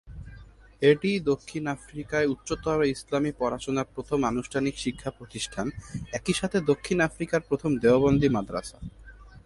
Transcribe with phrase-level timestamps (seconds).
[0.81, 5.67] এটিই দক্ষিণ আফ্রিকায় উচ্চতর ইসলামি পড়াশোনার প্রথম আনুষ্ঠানিক শিক্ষা প্রতিষ্ঠান,
[6.11, 8.77] একইসাথে দক্ষিণ আফ্রিকার প্রথম দেওবন্দি মাদ্রাসা।